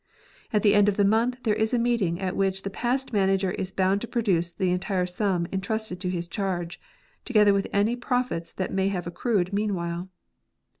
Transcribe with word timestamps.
At 0.51 0.63
the 0.63 0.73
end 0.73 0.89
of 0.89 0.97
the 0.97 1.05
month 1.05 1.43
there 1.43 1.53
is 1.53 1.75
a 1.75 1.77
meeting 1.77 2.19
at 2.19 2.35
which 2.35 2.63
the 2.63 2.71
past 2.71 3.13
manager 3.13 3.51
is 3.51 3.71
bound 3.71 4.01
to 4.01 4.07
produce 4.07 4.51
the 4.51 4.71
entire 4.71 5.05
sum 5.05 5.45
entrusted 5.51 5.99
to 5.99 6.09
his 6.09 6.27
charge, 6.27 6.81
together 7.23 7.53
with 7.53 7.67
any 7.71 7.95
profits 7.95 8.51
that 8.53 8.73
may 8.73 8.87
have 8.87 9.05
accrued 9.05 9.53
meanwhile. 9.53 10.09